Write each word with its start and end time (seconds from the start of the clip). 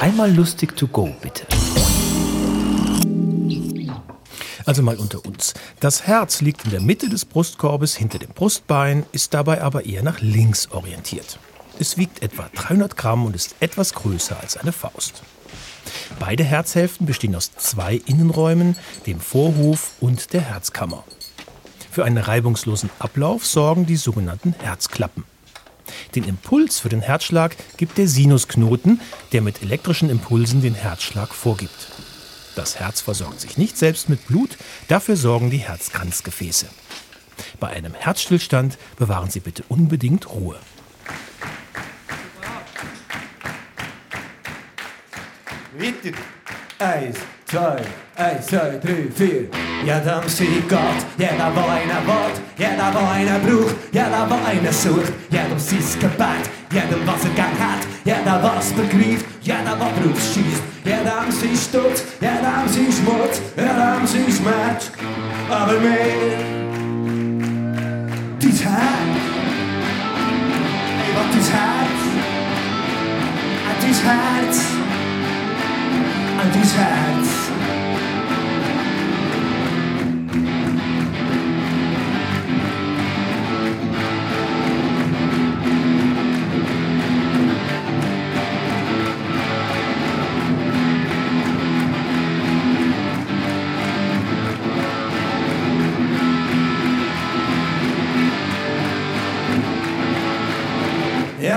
Einmal 0.00 0.30
lustig 0.30 0.76
to 0.76 0.86
go, 0.86 1.08
bitte. 1.22 1.46
Also 4.66 4.82
mal 4.82 4.96
unter 4.96 5.24
uns. 5.24 5.54
Das 5.80 6.06
Herz 6.06 6.42
liegt 6.42 6.64
in 6.64 6.70
der 6.70 6.80
Mitte 6.80 7.08
des 7.08 7.24
Brustkorbes 7.24 7.96
hinter 7.96 8.18
dem 8.18 8.30
Brustbein, 8.30 9.06
ist 9.12 9.32
dabei 9.32 9.62
aber 9.62 9.86
eher 9.86 10.02
nach 10.02 10.20
links 10.20 10.70
orientiert. 10.70 11.38
Es 11.78 11.96
wiegt 11.96 12.22
etwa 12.22 12.50
300 12.54 12.96
Gramm 12.96 13.24
und 13.24 13.34
ist 13.34 13.54
etwas 13.60 13.94
größer 13.94 14.38
als 14.38 14.56
eine 14.56 14.72
Faust. 14.72 15.22
Beide 16.18 16.44
Herzhälften 16.44 17.06
bestehen 17.06 17.34
aus 17.34 17.52
zwei 17.56 17.94
Innenräumen, 17.94 18.76
dem 19.06 19.20
Vorhof 19.20 19.92
und 20.00 20.32
der 20.32 20.42
Herzkammer. 20.42 21.04
Für 21.90 22.04
einen 22.04 22.18
reibungslosen 22.18 22.90
Ablauf 22.98 23.46
sorgen 23.46 23.86
die 23.86 23.96
sogenannten 23.96 24.54
Herzklappen. 24.60 25.24
Den 26.14 26.24
Impuls 26.24 26.78
für 26.78 26.88
den 26.88 27.00
Herzschlag 27.00 27.56
gibt 27.76 27.98
der 27.98 28.08
Sinusknoten, 28.08 29.00
der 29.32 29.42
mit 29.42 29.62
elektrischen 29.62 30.10
Impulsen 30.10 30.62
den 30.62 30.74
Herzschlag 30.74 31.34
vorgibt. 31.34 31.88
Das 32.54 32.78
Herz 32.78 33.00
versorgt 33.00 33.40
sich 33.40 33.58
nicht 33.58 33.76
selbst 33.76 34.08
mit 34.08 34.26
Blut, 34.26 34.56
dafür 34.88 35.16
sorgen 35.16 35.50
die 35.50 35.58
Herzkranzgefäße. 35.58 36.66
Bei 37.60 37.68
einem 37.68 37.94
Herzstillstand 37.94 38.78
bewahren 38.96 39.30
Sie 39.30 39.40
bitte 39.40 39.62
unbedingt 39.68 40.30
Ruhe. 40.30 40.58
Weiter. 45.78 46.16
Eins, 46.78 47.18
zwei, 47.44 47.78
eins, 48.14 48.46
zwei, 48.46 48.78
drie, 48.82 49.10
vier. 49.14 49.48
Ja, 49.84 50.00
dan 50.00 50.28
zie 50.28 50.48
ik 50.48 50.70
God. 50.70 51.04
Ja, 51.16 51.28
dat 51.36 51.52
wil 51.54 51.62
een 51.62 52.04
woord. 52.04 52.40
Ja, 52.54 52.76
dat 52.76 52.92
wil 52.92 53.34
een 53.34 53.40
broek. 53.40 53.70
Ja, 53.90 54.08
dat 54.08 54.28
wil 54.28 54.66
een 54.66 54.72
soort. 54.72 55.10
Ja, 55.28 55.48
dan 55.48 55.60
zie 55.60 55.78
ik. 55.78 56.10
Ja, 56.68 56.82
dan 56.90 57.04
was 57.04 57.24
ik 57.24 57.34
gehad. 57.34 57.86
Ja, 58.02 58.16
dat 58.24 58.40
was 58.40 58.74
begrief. 58.74 59.24
Ja, 59.38 59.62
dat 59.64 59.78
was 59.78 59.88
broekschiet. 60.00 60.60
Ja, 60.82 61.02
dan 61.02 61.24
was 61.24 61.42
ik. 61.42 62.04
Ja, 62.20 62.40
dan 62.40 62.68
zie 62.72 62.86
ik. 62.86 63.40
Ja, 63.56 63.96
dan 63.98 64.08
zie 64.08 64.20
ik. 64.20 64.40
Aber 65.50 65.80
meer. 65.80 66.36
Dit 68.38 68.62
hart. 68.62 69.16
ey, 71.04 71.12
wat 71.14 71.32
dies? 71.32 71.48
hat 73.66 73.80
dies. 73.80 74.85
undeterred. 76.38 77.25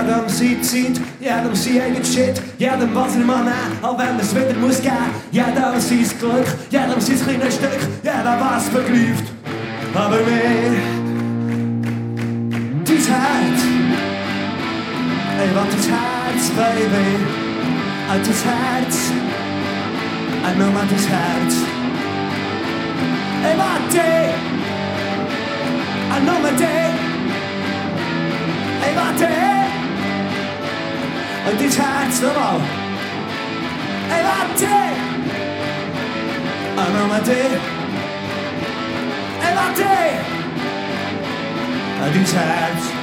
Ja, 0.00 0.06
dan 0.06 0.30
ziet 0.30 0.66
ziet, 0.66 1.00
ja, 1.18 1.42
dan 1.42 1.56
zie 1.56 1.72
je 1.72 1.80
het 1.80 2.06
shit. 2.06 2.42
Ja, 2.56 2.76
dan 2.76 2.92
was 2.92 3.14
er 3.14 3.24
man 3.24 3.46
aan, 3.46 3.72
al 3.80 3.96
wenn 3.96 4.20
es 4.20 4.32
wieder 4.32 4.58
muss 4.60 4.76
gehen. 4.76 5.10
Ja, 5.30 5.44
dan 5.44 5.54
dann 5.54 5.74
het 5.74 6.14
geluk, 6.18 6.46
ja, 6.68 6.86
dan 6.86 6.98
dann 6.98 7.08
het 7.08 7.22
kleine 7.22 7.50
stuk, 7.50 7.80
Ja, 8.02 8.12
dan 8.12 8.24
dann 8.24 8.38
war's 8.38 8.64
vergnügt. 8.72 9.32
Aber 9.94 10.16
mehr, 10.16 10.80
dein 12.84 12.96
Herz, 12.96 13.62
ey, 15.38 15.54
wat 15.54 15.72
is 15.78 15.86
Herz, 15.86 16.48
Baby. 16.56 17.08
Ey, 18.10 18.20
dein 18.22 18.40
Herz, 18.44 18.96
ey, 20.46 20.56
nur 20.56 20.70
mal 20.72 20.86
dein 20.88 20.98
Herz. 20.98 21.79
e 31.50 31.56
dice 31.56 31.82
Enzo 31.82 32.32
no 32.32 32.60
e 34.08 34.22
latte 34.22 34.66
a 36.76 36.88
nome 36.88 37.20
my 37.24 37.32
e 39.40 39.54
latte 39.54 40.24
e 42.04 42.10
dice 42.12 42.36
Enzo 42.36 42.98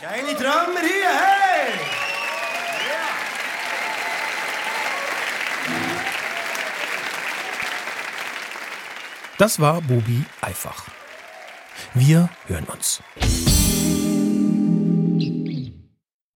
Geile 0.00 0.34
Trommer 0.34 0.84
hier. 0.84 1.27
Das 9.38 9.60
war 9.60 9.80
Bubi 9.80 10.24
Einfach. 10.40 10.84
Wir 11.94 12.28
hören 12.48 12.64
uns. 12.64 13.00